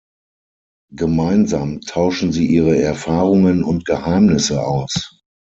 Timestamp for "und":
3.63-3.85